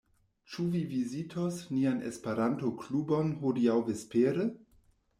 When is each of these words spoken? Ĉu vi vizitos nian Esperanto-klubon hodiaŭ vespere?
Ĉu 0.53 0.63
vi 0.75 0.79
vizitos 0.93 1.59
nian 1.75 2.01
Esperanto-klubon 2.13 3.33
hodiaŭ 3.45 3.81
vespere? 3.93 4.53